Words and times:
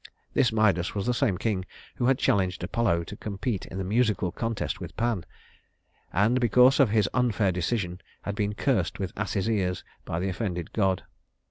This 0.33 0.51
Midas 0.51 0.95
was 0.95 1.05
the 1.05 1.13
same 1.13 1.37
king 1.37 1.63
who 1.97 2.07
had 2.07 2.17
challenged 2.17 2.63
Apollo 2.63 3.03
to 3.03 3.15
compete 3.15 3.67
in 3.67 3.77
the 3.77 3.83
musical 3.83 4.31
contest 4.31 4.79
with 4.79 4.97
Pan; 4.97 5.27
and, 6.11 6.39
because 6.41 6.79
of 6.79 6.89
his 6.89 7.07
unfair 7.13 7.51
decision, 7.51 8.01
had 8.23 8.33
been 8.33 8.55
cursed 8.55 8.97
with 8.97 9.13
ass's 9.15 9.47
ears 9.47 9.83
by 10.03 10.19
the 10.19 10.27
offended 10.29 10.73
god. 10.73 11.03